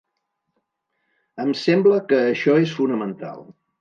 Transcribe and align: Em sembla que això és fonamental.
Em 1.45 1.51
sembla 1.65 1.99
que 2.13 2.23
això 2.31 2.57
és 2.63 2.77
fonamental. 2.79 3.45